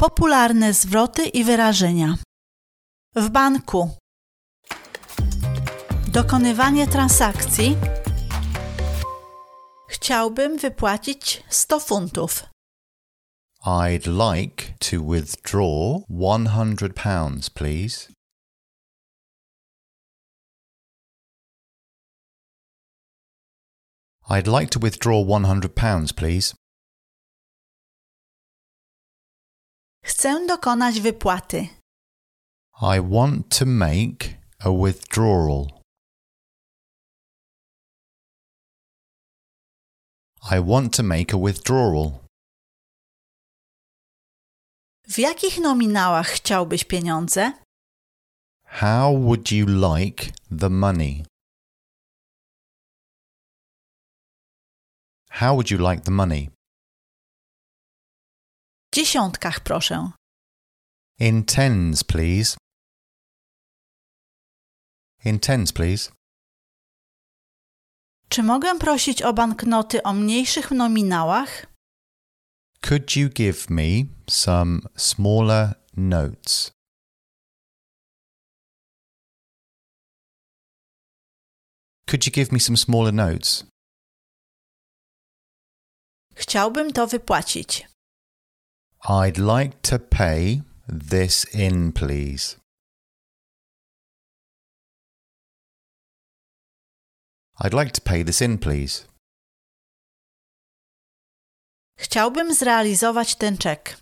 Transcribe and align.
Popularne 0.00 0.74
zwroty 0.74 1.26
i 1.26 1.44
wyrażenia. 1.44 2.16
W 3.16 3.28
banku. 3.28 3.90
Dokonywanie 6.12 6.86
transakcji. 6.86 7.76
Chciałbym 9.88 10.58
wypłacić 10.58 11.42
100 11.48 11.80
funtów. 11.80 12.44
I'd 13.66 14.06
like 14.06 14.64
to 14.78 15.04
withdraw 15.10 16.02
£100, 16.10 17.50
please. 17.54 18.12
I'd 24.30 24.46
like 24.46 24.70
to 24.70 24.80
withdraw 24.80 25.24
£100, 25.26 26.14
please. 26.14 26.59
Chcę 30.10 30.46
dokonać 30.46 31.00
wypłaty. 31.00 31.68
I 32.82 33.00
want 33.10 33.58
to 33.58 33.66
make 33.66 34.18
a 34.58 34.70
withdrawal. 34.84 35.66
I 40.52 40.60
want 40.70 40.96
to 40.96 41.02
make 41.02 41.34
a 41.34 41.38
withdrawal. 41.38 42.18
W 45.08 45.18
jakich 45.18 45.58
nominałach 45.58 46.26
chciałbyś 46.26 46.84
pieniądze? 46.84 47.52
How 48.64 49.18
would 49.18 49.52
you 49.52 49.66
like 49.66 50.32
the 50.60 50.70
money? 50.70 51.24
How 55.30 55.52
would 55.54 55.70
you 55.70 55.90
like 55.90 56.02
the 56.02 56.10
money? 56.10 56.50
Dziesiątkach, 58.94 59.60
proszę. 59.60 60.10
In 61.18 61.44
tens, 61.44 62.04
please. 62.04 62.56
In 65.24 65.40
tens, 65.40 65.72
please. 65.72 66.12
Czy 68.28 68.42
mogę 68.42 68.78
prosić 68.78 69.22
o 69.22 69.32
banknoty 69.32 70.02
o 70.02 70.12
mniejszych 70.12 70.70
nominałach? 70.70 71.66
Could 72.80 73.16
you 73.16 73.28
give 73.28 73.70
me 73.70 73.86
some 74.30 74.80
smaller 74.96 75.74
notes? 75.96 76.72
Could 82.06 82.26
you 82.26 82.32
give 82.32 82.52
me 82.52 82.60
some 82.60 82.76
smaller 82.76 83.14
notes? 83.14 83.64
Chciałbym 86.34 86.92
to 86.92 87.06
wypłacić. 87.06 87.86
I'd 89.08 89.38
like 89.38 89.80
to 89.82 89.98
pay 89.98 90.62
this 90.86 91.44
in, 91.44 91.92
please. 91.92 92.56
I'd 97.58 97.74
like 97.74 97.92
to 97.92 98.00
pay 98.00 98.22
this 98.22 98.42
in, 98.42 98.58
please. 98.58 99.06
Chciałbym 101.98 102.54
zrealizować 102.54 103.34
ten 103.36 103.58
czek. 103.58 103.96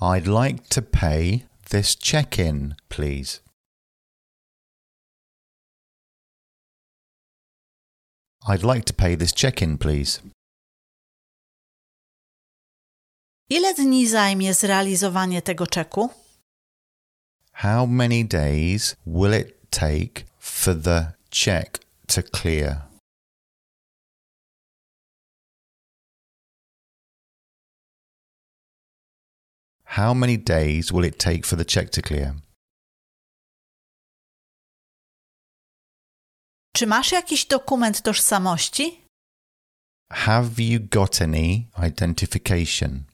I'd 0.00 0.26
like 0.26 0.68
to 0.68 0.82
pay 0.82 1.46
this 1.70 1.96
check 1.96 2.38
in, 2.38 2.74
please. 2.88 3.40
I'd 8.48 8.62
like 8.62 8.84
to 8.84 8.94
pay 8.94 9.16
this 9.16 9.32
check 9.32 9.62
in, 9.62 9.78
please. 9.78 10.20
Ile 13.50 13.74
dni 13.74 14.08
zajmie 14.08 14.54
zrealizowanie 14.54 15.42
tego 15.42 15.66
czeku? 15.66 16.10
How 17.52 17.86
many 17.86 18.24
days 18.24 18.96
will 19.06 19.34
it 19.40 19.70
take 19.70 20.24
for 20.38 20.82
the 20.82 21.12
check 21.30 21.78
to 22.06 22.22
clear? 22.22 22.88
How 29.84 30.14
many 30.14 30.36
days 30.36 30.92
will 30.92 31.04
it 31.04 31.18
take 31.18 31.44
for 31.46 31.56
the 31.56 31.64
check 31.64 31.90
to 31.92 32.02
clear? 32.02 32.34
Czy 36.76 36.86
masz 36.86 37.12
jakiś 37.12 37.46
dokument 37.46 38.02
tożsamości? 38.02 39.00
Have 40.12 40.60
you 40.62 40.80
got 40.90 41.22
any 41.22 41.66
identification? 41.88 43.04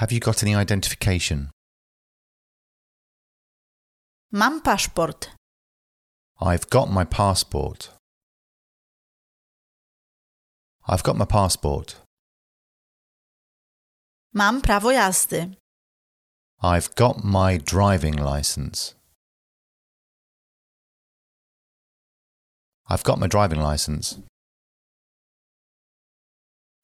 Have 0.00 0.12
you 0.12 0.20
got 0.20 0.44
any 0.44 0.54
identification? 0.54 1.50
Mam 4.30 4.60
paszport. 4.62 5.30
I've 6.40 6.70
got 6.70 6.88
my 6.88 7.04
passport. 7.04 7.90
I've 10.86 11.02
got 11.02 11.16
my 11.16 11.24
passport. 11.24 11.96
Mam 14.34 14.62
prawo 14.62 14.92
jazdy. 14.92 15.56
I've 16.62 16.94
got 16.94 17.24
my 17.24 17.58
driving 17.58 18.16
license. 18.16 18.94
I've 22.88 23.02
got 23.02 23.18
my 23.18 23.26
driving 23.26 23.60
license. 23.60 24.18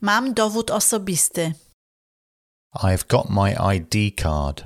Mam 0.01 0.35
dowód 0.35 0.71
osobisty. 0.71 1.55
I've 2.83 3.07
got 3.07 3.31
my 3.31 3.55
ID 3.55 4.11
card. 4.11 4.65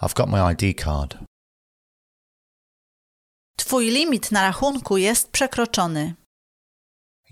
I've 0.00 0.14
got 0.14 0.28
my 0.28 0.40
ID 0.52 0.74
card. 0.74 1.18
Twój 3.58 3.90
limit 3.90 4.32
na 4.32 4.42
rachunku 4.42 4.96
jest 4.96 5.30
przekroczony. 5.30 6.14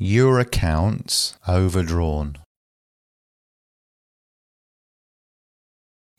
Your 0.01 0.45
account's 0.45 1.39
overdrawn. 1.47 2.39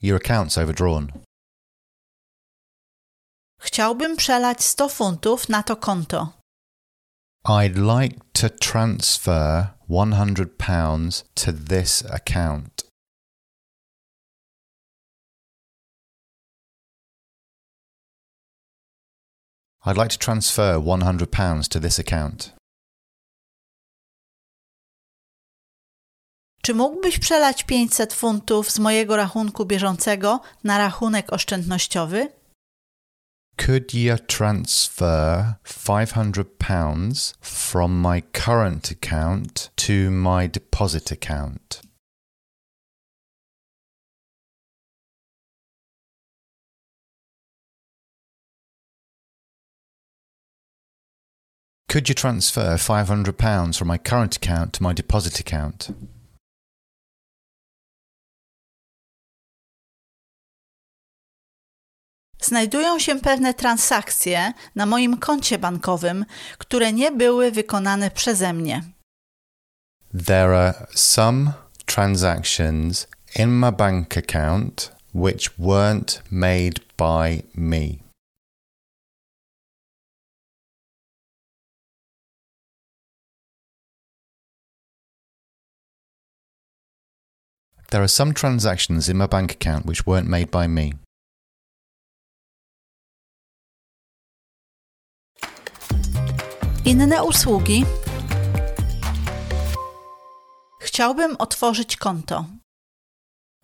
Your 0.02 0.20
account's 0.20 0.58
overdrawn. 0.58 1.12
Chciałbym 3.62 4.18
przelać 4.18 4.64
100 4.64 4.90
funtów 4.90 5.50
na 5.50 5.64
to 5.64 5.76
konto. 5.76 6.34
I'd 7.46 7.78
like 7.78 8.20
to 8.34 8.50
transfer 8.50 9.79
£100 9.90 11.24
to 11.36 11.52
this 11.52 12.04
account. 12.06 12.84
I'd 19.86 19.98
like 19.98 20.10
to 20.10 20.18
transfer 20.18 20.78
£100 20.80 21.68
to 21.70 21.80
this 21.80 22.00
account. 22.00 22.54
Czy 26.62 26.74
mógłbyś 26.74 27.20
przelać 27.20 27.64
500 27.64 28.14
funtów 28.14 28.72
z 28.72 28.80
mojego 28.80 29.16
rachunku 29.18 29.66
bieżącego 29.66 30.40
na 30.64 30.78
rachunek 30.78 31.34
oszczędnościowy? 31.34 32.39
Could 33.60 33.94
you 33.94 34.18
transfer 34.18 35.58
£500 35.66 37.34
from 37.42 38.02
my 38.02 38.22
current 38.22 38.90
account 38.90 39.70
to 39.76 40.10
my 40.10 40.48
deposit 40.48 41.12
account? 41.12 41.82
Could 51.90 52.08
you 52.08 52.16
transfer 52.16 52.76
£500 52.76 53.78
from 53.78 53.88
my 53.90 53.98
current 53.98 54.38
account 54.38 54.74
to 54.74 54.84
my 54.84 54.94
deposit 54.94 55.38
account? 55.42 55.90
Znajdują 62.50 63.00
się 63.00 63.20
pewne 63.20 63.54
transakcje 63.54 64.54
na 64.76 64.86
moim 64.86 65.18
koncie 65.18 65.58
bankowym, 65.58 66.26
które 66.58 66.94
nie 66.94 67.12
były 67.12 67.52
wykonane 67.52 68.12
przeze 68.12 68.54
mnie. 68.54 68.84
There 70.26 70.58
are 70.58 70.88
some 70.96 71.54
transactions 71.86 73.08
in 73.36 73.50
my 73.50 73.72
bank 73.72 74.18
account 74.18 74.92
which 75.16 75.50
weren't 75.60 76.22
made 76.32 76.80
by 76.98 77.44
me. 77.56 77.82
There 87.90 88.02
are 88.02 88.08
some 88.08 88.34
transactions 88.34 89.10
in 89.10 89.18
my 89.18 89.28
bank 89.28 89.52
account 89.52 89.86
which 89.86 90.06
weren't 90.08 90.30
made 90.30 90.52
by 90.52 90.68
me. 90.68 90.94
Inne 96.90 97.24
usługi 97.24 97.86
Chciałbym 100.82 101.36
otworzyć 101.40 101.98
konto. 101.98 102.46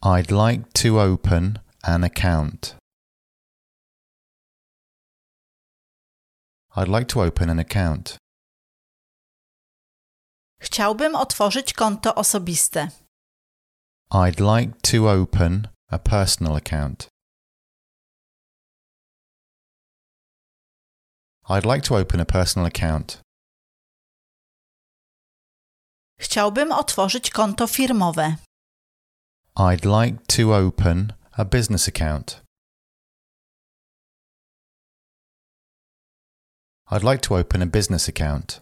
I'd 0.03 0.31
like 0.31 0.63
to 0.73 1.01
open 1.13 1.59
an 1.81 2.03
account. 2.03 2.75
I'd 6.77 6.87
like 6.87 7.05
to 7.05 7.21
open 7.21 7.49
an 7.49 7.59
account. 7.59 8.17
Chciałbym 10.61 11.15
otworzyć 11.15 11.73
konto 11.73 12.15
osobiste. 12.15 12.87
I'd 14.11 14.39
like 14.39 14.73
to 14.81 15.09
open 15.21 15.67
a 15.91 15.99
personal 15.99 16.55
account. 16.55 17.14
I'd 21.47 21.65
like 21.65 21.81
to 21.87 21.95
open 21.95 22.19
a 22.19 22.25
personal 22.25 22.65
account. 22.67 23.21
Chciałbym 26.19 26.71
otworzyć 26.71 27.29
konto 27.29 27.67
firmowe. 27.67 28.35
I'd 29.57 29.85
like 29.85 30.25
to 30.27 30.53
open 30.67 31.13
a 31.31 31.45
business 31.45 31.87
account. 31.87 32.41
I'd 36.91 37.03
like 37.03 37.21
to 37.27 37.35
open 37.35 37.61
a 37.61 37.65
business 37.65 38.09
account. 38.09 38.61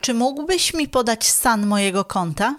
Czy 0.00 0.14
mógłbyś 0.14 0.74
mi 0.74 0.88
podać 0.88 1.26
stan 1.28 1.66
mojego 1.66 2.04
konta? 2.04 2.58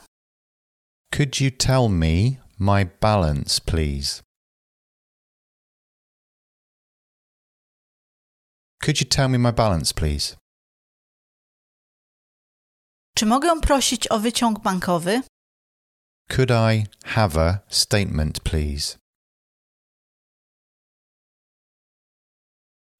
Could 1.13 1.41
you 1.41 1.51
tell 1.51 1.89
me 1.89 2.13
my 2.59 2.85
balance, 3.01 3.61
please? 3.65 4.24
Could 8.85 8.99
you 8.99 9.05
tell 9.09 9.27
me 9.27 9.39
my 9.39 9.49
balance, 9.51 9.91
please? 9.91 10.37
Czy 13.15 13.25
mogę 13.25 13.61
prosić 13.61 14.07
o 14.11 14.19
wyciąg 14.19 14.59
bankowy? 14.59 15.21
Could 16.29 16.51
I 16.51 16.85
have 17.05 17.37
a 17.37 17.59
statement, 17.69 18.39
please? 18.39 18.97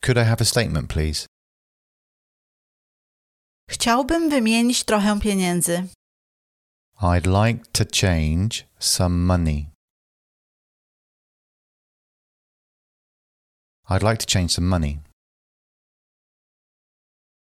Could 0.01 0.17
I 0.17 0.23
have 0.23 0.41
a 0.41 0.45
statement, 0.45 0.89
please? 0.89 1.25
Chciałbym 3.69 4.29
wymienić 4.29 4.83
trochę 4.83 5.19
pieniędzy. 5.19 5.87
I'd 7.01 7.27
like 7.27 7.65
to 7.71 7.85
change 8.01 8.67
some 8.79 9.15
money. 9.15 9.69
I'd 13.89 14.03
like 14.03 14.17
to 14.17 14.25
change 14.33 14.49
some 14.53 14.67
money. 14.67 15.04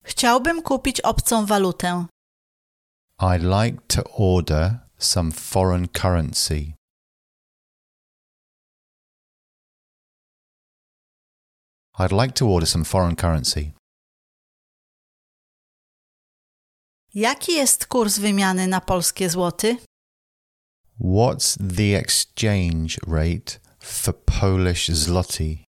Chciałbym 0.03 0.61
kupić 0.61 1.01
obcą 1.01 1.45
walutę. 1.45 2.05
I'd 3.21 3.63
like 3.63 3.77
to 3.87 4.03
order 4.17 4.79
some 4.97 5.31
foreign 5.31 5.87
currency. 5.87 6.73
I'd 11.99 12.11
like 12.11 12.33
to 12.33 12.45
order 12.47 12.65
some 12.67 12.85
foreign 12.85 13.15
currency. 13.15 13.71
Jaki 17.13 17.53
jest 17.53 17.85
kurs 17.87 18.19
wymiany 18.19 18.67
na 18.67 18.81
polskie 18.81 19.29
złoty? 19.29 19.77
What's 20.99 21.57
the 21.75 21.95
exchange 21.99 22.97
rate 23.07 23.59
for 23.79 24.13
Polish 24.25 24.89
zloty? 24.89 25.63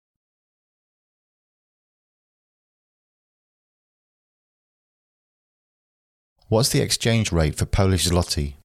What's 6.50 6.68
the 6.70 6.82
exchange 6.82 7.32
rate 7.32 7.56
for 7.56 7.66
Polish 7.66 8.04
zloty? 8.08 8.56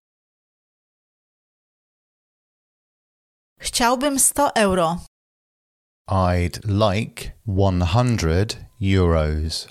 Chciałbym 3.60 4.20
100 4.20 4.52
euro. 4.56 4.98
I'd 6.10 6.60
like 6.66 7.32
100 7.46 8.58
euros. 8.82 9.68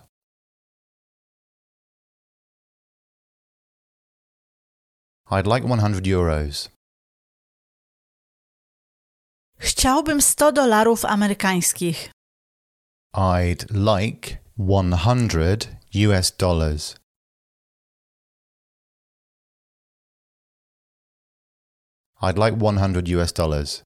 I'd 5.31 5.47
like 5.47 5.65
100 5.65 6.07
euros. 6.07 6.69
Chciałbym 9.59 10.23
100 10.23 10.53
dolarów 10.53 11.05
amerykańskich. 11.05 12.11
I'd 13.15 13.67
like 13.71 14.39
100 14.57 15.69
US 15.95 16.37
dollars. 16.37 16.97
I'd 22.21 22.37
like 22.39 22.57
100 22.57 23.03
US 23.17 23.33
dollars. 23.33 23.83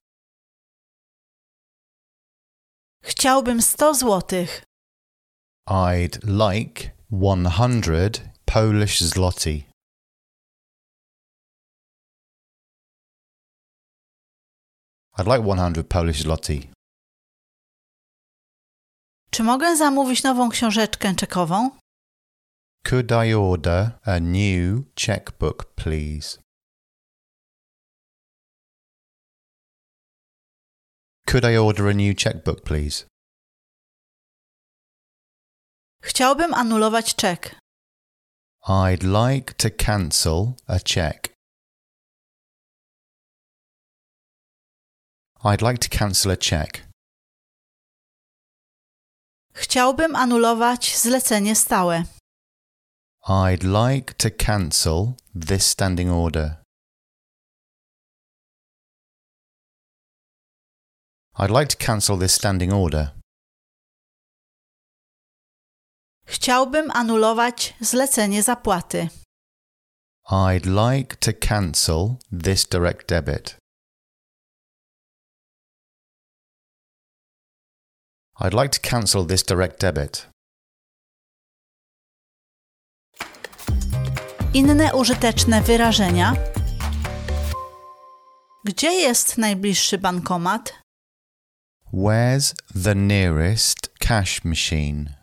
Chciałbym 3.03 3.61
100 3.61 3.93
złotych. 3.93 4.63
I'd 5.69 6.17
like 6.23 6.91
100 7.11 8.21
Polish 8.45 9.01
zloty. 9.01 9.63
I'd 15.17 15.27
like 15.27 15.43
100 15.43 15.83
Polish 15.83 16.21
zloty. 16.21 16.67
Czy 19.31 19.43
mogę 19.43 19.77
zamówić 19.77 20.23
nową 20.23 20.49
książeczkę 20.49 21.15
czekową? 21.15 21.69
Could 22.87 23.11
I 23.11 23.33
order 23.33 23.99
a 24.05 24.19
new 24.19 24.83
checkbook, 24.95 25.65
please? 25.75 26.42
Could 31.27 31.45
I 31.45 31.57
order 31.57 31.87
a 31.89 31.93
new 31.93 32.13
checkbook, 32.15 32.63
please? 32.63 33.05
Chciałbym 36.03 36.53
anulować 36.53 37.15
czek. 37.15 37.55
I'd 38.67 39.03
like 39.03 39.53
to 39.53 39.69
cancel 39.85 40.53
a 40.67 40.79
check. 40.79 41.33
I'd 45.43 45.61
like 45.61 45.77
to 45.79 45.97
cancel 45.97 46.31
a 46.31 46.37
check. 46.37 46.87
Chciałbym 49.53 50.15
anulować 50.15 50.97
zlecenie 50.97 51.55
stałe. 51.55 52.03
I'd 53.27 53.63
like 53.63 54.13
to 54.13 54.29
cancel 54.45 55.13
this 55.47 55.65
standing 55.67 56.11
order. 56.11 56.62
I'd 61.39 61.49
like 61.49 61.67
to 61.67 61.85
cancel 61.85 62.17
this 62.17 62.33
standing 62.33 62.73
order. 62.73 63.11
Chciałbym 66.25 66.91
anulować 66.91 67.73
zlecenie 67.81 68.43
zapłaty. 68.43 69.09
I'd 70.31 70.65
like 70.65 71.15
to 71.15 71.31
cancel 71.47 72.17
this 72.43 72.65
direct 72.65 73.07
debit. 73.07 73.57
I'd 78.39 78.53
like 78.53 78.69
to 78.69 78.89
cancel 78.89 79.25
this 79.25 79.43
direct 79.43 79.79
debit. 79.81 80.29
Inne 84.53 84.95
użyteczne 84.95 85.61
wyrażenia. 85.61 86.33
Gdzie 88.65 88.91
jest 88.91 89.37
najbliższy 89.37 89.97
bankomat? 89.97 90.82
Where's 91.95 92.55
the 92.73 92.95
nearest 92.95 93.89
cash 93.99 94.43
machine? 94.43 95.15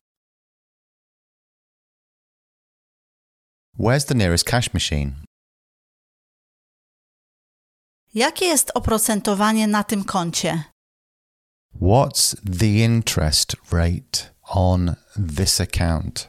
Where's 3.76 4.04
the 4.04 4.14
nearest 4.14 4.46
cash 4.46 4.72
machine? 4.72 5.24
Jakie 8.14 8.44
jest 8.44 8.70
oprocentowanie 8.74 9.66
na 9.66 9.84
tym 9.84 10.04
koncie? 10.04 10.64
What's 11.80 12.36
the 12.44 12.84
interest 12.84 13.56
rate 13.72 14.30
on 14.44 14.94
this 15.16 15.60
account? 15.60 16.28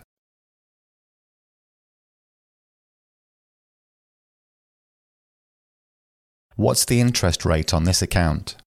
What's 6.57 6.85
the 6.85 6.99
interest 6.99 7.45
rate 7.45 7.75
on 7.75 7.83
this 7.83 8.01
account? 8.01 8.60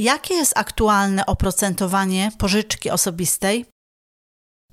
Jakie 0.00 0.34
jest 0.34 0.58
aktualne 0.58 1.26
oprocentowanie 1.26 2.30
pożyczki 2.38 2.90
osobistej? 2.90 3.66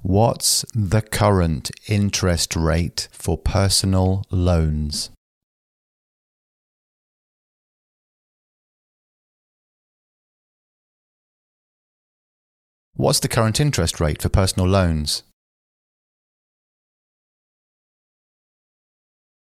What's 0.04 0.66
the 0.92 1.02
current 1.02 1.72
interest 1.90 2.56
rate 2.56 3.10
for 3.12 3.44
personal 3.44 4.22
loans? 4.32 5.12
What's 12.98 13.20
the 13.20 13.28
current 13.28 13.60
interest 13.60 14.00
rate 14.00 14.22
for 14.22 14.30
personal 14.32 14.70
loans? 14.70 15.24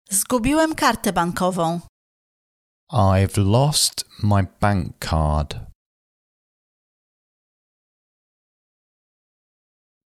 Zgubiłem 0.09 0.75
kartę 0.75 1.13
bankową. 1.13 1.79
I've 2.91 3.37
lost 3.37 4.05
my 4.23 4.43
bank 4.59 4.99
card. 4.99 5.70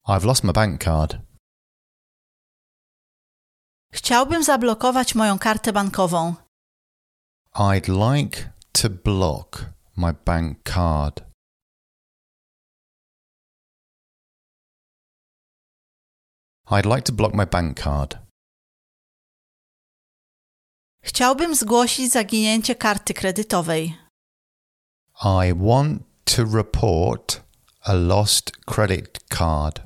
I've 0.07 0.23
lost 0.23 0.43
my 0.43 0.53
bank 0.53 0.83
card. 0.83 1.17
Chciałbym 3.91 4.43
zablokować 4.43 5.15
moją 5.15 5.39
kartę 5.39 5.73
bankową. 5.73 6.35
I'd 7.55 7.87
like 7.87 8.53
to 8.71 8.89
block 8.89 9.65
my 9.97 10.13
bank 10.13 10.57
card. 10.63 11.23
I'd 16.67 16.85
like 16.85 17.01
to 17.01 17.13
block 17.13 17.33
my 17.33 17.45
bank 17.45 17.79
card. 17.83 18.17
Chciałbym 21.01 21.55
zgłosić 21.55 22.11
zaginięcie 22.11 22.75
karty 22.75 23.13
kredytowej. 23.13 23.97
I 25.23 25.53
want 25.53 26.03
to 26.25 26.43
report 26.43 27.43
a 27.81 27.93
lost 27.93 28.51
credit 28.65 29.19
card. 29.29 29.84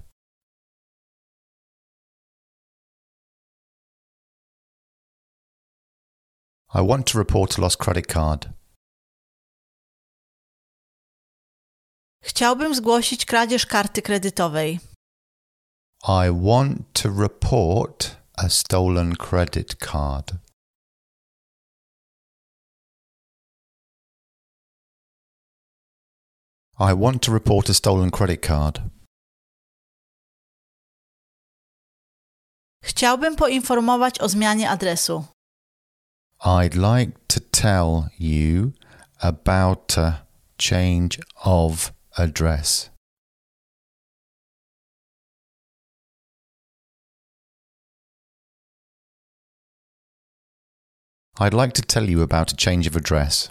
I 6.71 6.81
want 6.81 7.11
to 7.11 7.17
report 7.17 7.57
a 7.57 7.61
lost 7.61 7.77
credit 7.77 8.07
card. 8.07 8.49
Chciałbym 12.23 12.75
zgłosić 12.75 13.25
kradzież 13.25 13.65
karty 13.65 14.01
kredytowej. 14.01 14.79
I 16.03 16.31
want 16.31 16.93
to 16.93 17.09
report 17.09 18.17
a 18.37 18.49
stolen 18.49 19.15
credit 19.15 19.75
card. 19.75 20.31
I 26.79 26.95
want 26.95 27.23
to 27.25 27.33
report 27.33 27.69
a 27.69 27.73
stolen 27.73 28.11
credit 28.11 28.45
card. 28.47 28.81
Chciałbym 32.83 33.35
poinformować 33.35 34.19
o 34.19 34.29
zmianie 34.29 34.69
adresu. 34.69 35.38
I'd 36.41 36.75
like 36.75 37.17
to 37.27 37.41
tell 37.41 38.09
you 38.17 38.73
about 39.21 39.97
a 39.97 40.25
change 40.57 41.19
of 41.43 41.91
address. 42.17 42.89
I'd 51.37 51.53
like 51.53 51.73
to 51.73 51.81
tell 51.81 52.09
you 52.09 52.21
about 52.21 52.53
a 52.53 52.55
change 52.55 52.87
of 52.87 52.95
address. 52.95 53.49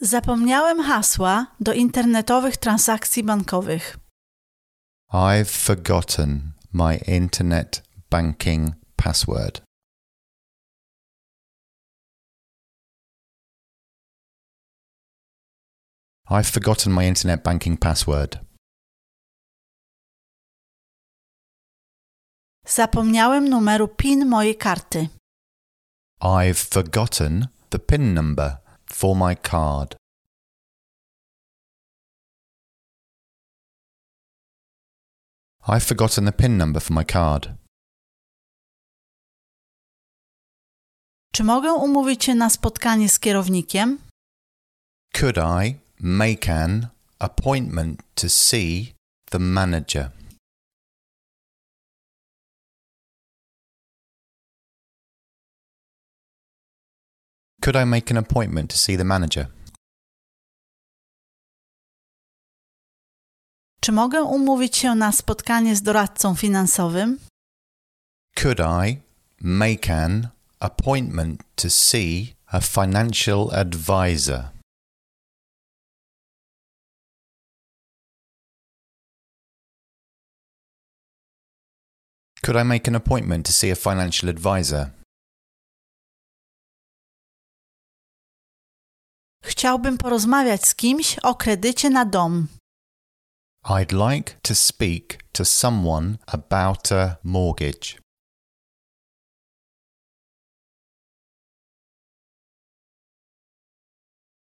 Zapomniałem 0.00 0.80
hasła 0.80 1.46
do 1.60 1.72
internetowych 1.72 2.56
transakcji 2.56 3.22
bankowych. 3.22 3.98
I've 5.12 5.50
forgotten 5.50 6.52
my 6.72 6.96
internet 7.06 7.83
banking 8.14 8.74
password. 8.96 9.60
I've 16.30 16.48
forgotten 16.48 16.92
my 16.92 17.06
internet 17.08 17.42
banking 17.42 17.76
password. 17.76 18.38
Zapomniałem 22.66 23.48
numeru 23.48 23.88
PIN 23.88 24.28
mojej 24.28 24.56
karty. 24.58 25.08
I've 26.20 26.58
forgotten 26.58 27.48
the 27.70 27.78
PIN 27.78 28.14
number 28.14 28.56
for 28.86 29.16
my 29.16 29.34
card. 29.34 29.96
I've 35.68 35.84
forgotten 35.84 36.24
the 36.24 36.32
PIN 36.32 36.58
number 36.58 36.80
for 36.80 36.94
my 36.94 37.04
card. 37.04 37.63
Czy 41.34 41.44
mogę 41.44 41.72
umówić 41.72 42.24
się 42.24 42.34
na 42.34 42.50
spotkanie 42.50 43.08
z 43.08 43.18
kierownikiem? 43.18 43.98
Could 45.14 45.36
I 45.36 45.76
make 46.00 46.48
an 46.48 46.86
appointment 47.18 48.02
to 48.14 48.28
see 48.28 48.94
the 49.30 49.38
manager? 49.38 50.10
Could 57.62 57.76
I 57.76 57.86
make 57.86 58.10
an 58.10 58.16
appointment 58.16 58.70
to 58.70 58.76
see 58.76 58.96
the 58.96 59.04
manager? 59.04 59.46
Czy 63.80 63.92
mogę 63.92 64.22
umówić 64.22 64.76
się 64.76 64.94
na 64.94 65.12
spotkanie 65.12 65.76
z 65.76 65.82
doradcą 65.82 66.34
finansowym? 66.34 67.18
Could 68.36 68.58
I 68.60 68.98
make 69.40 69.90
an 69.90 70.33
appointment 70.64 71.42
to 71.56 71.68
see 71.68 72.34
a 72.52 72.60
financial 72.60 73.50
advisor? 73.52 74.50
Could 82.42 82.56
I 82.56 82.62
make 82.62 82.88
an 82.88 82.94
appointment 82.94 83.46
to 83.46 83.52
see 83.52 83.70
a 83.70 83.76
financial 83.76 84.28
advisor? 84.28 84.90
Chciałbym 89.44 89.98
porozmawiać 89.98 90.66
z 90.66 90.74
kimś 90.74 91.18
o 91.18 91.34
kredycie 91.34 91.90
na 91.90 92.04
dom. 92.04 92.46
I'd 93.64 93.92
like 93.92 94.34
to 94.42 94.54
speak 94.54 95.18
to 95.32 95.44
someone 95.44 96.18
about 96.26 96.92
a 96.92 97.16
mortgage. 97.24 98.03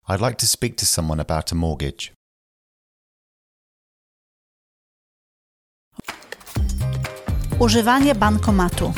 I'd 0.08 0.20
like 0.20 0.36
to 0.38 0.46
speak 0.46 0.76
to 0.76 0.86
someone 0.86 1.20
about 1.20 1.52
a 1.52 1.54
mortgage. 1.54 2.12
Używanie 7.60 8.14
bankomatu. 8.14 8.92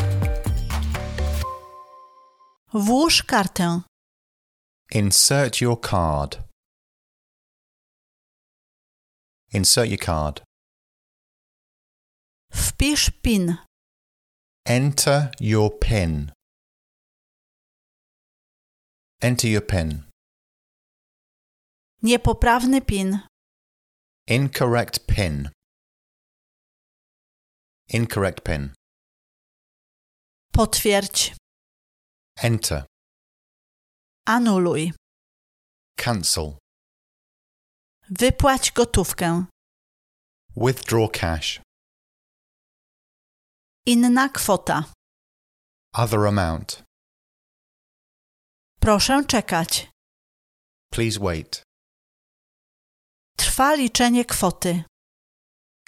Włóż 2.73 3.23
kartę. 3.23 3.81
Insert 4.91 5.61
your 5.61 5.81
card. 5.81 6.43
Insert 9.53 9.89
your 9.91 10.01
card. 10.01 10.43
Wpisz 12.53 13.11
PIN. 13.23 13.57
Enter 14.67 15.31
your 15.41 15.79
PIN. 15.79 16.33
Enter 19.21 19.51
your 19.51 19.67
PIN. 19.67 20.14
Niepoprawny 22.05 22.81
PIN. 22.81 23.21
Incorrect 24.29 25.07
PIN. 25.07 25.51
Incorrect 27.89 28.45
PIN. 28.45 28.73
Potwierdź. 30.53 31.35
Enter. 32.37 32.85
Anuluj. 34.27 34.93
Cancel. 35.97 36.59
Wypłać 38.11 38.73
gotówkę. 38.73 39.45
Withdraw 40.57 41.11
cash. 41.13 41.61
Inna 43.87 44.29
kwota. 44.29 44.85
Other 45.95 46.27
amount. 46.27 46.83
Proszę 48.81 49.25
czekać. 49.29 49.91
Please 50.93 51.21
wait. 51.21 51.65
Trwa 53.37 53.75
liczenie 53.75 54.25
kwoty. 54.25 54.85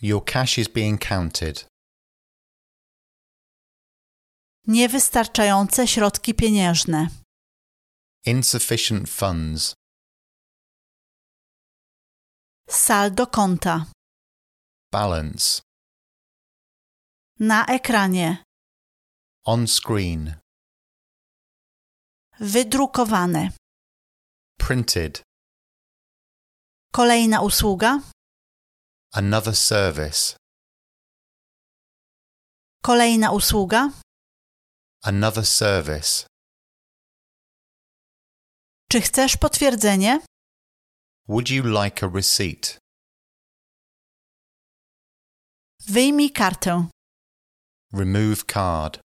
Your 0.03 0.25
cash 0.25 0.59
is 0.59 0.69
being 0.69 1.01
counted. 1.09 1.67
Niewystarczające 4.67 5.87
środki 5.89 6.35
pieniężne. 6.35 7.09
Insufficient 8.27 9.09
funds. 9.11 9.75
Saldo 12.69 13.27
konta. 13.27 13.87
Balance. 14.93 15.63
Na 17.39 17.67
ekranie. 17.67 18.45
On 19.45 19.67
screen. 19.69 20.35
Wydrukowane. 22.41 23.51
Printed. 24.59 25.23
Kolejna 26.97 27.41
usługa. 27.43 28.01
Another 29.13 29.57
service. 29.57 30.37
Kolejna 32.83 33.33
usługa. 33.33 33.91
Another 35.03 35.47
service. 35.47 36.27
Czy 38.91 39.01
chcesz 39.01 39.37
potwierdzenie? 39.37 40.21
Would 41.29 41.51
you 41.51 41.65
like 41.83 42.07
a 42.07 42.11
receipt? 42.15 42.79
Wyjmij 45.87 46.31
kartę. 46.31 46.87
Remove 47.93 48.45
card. 48.45 49.01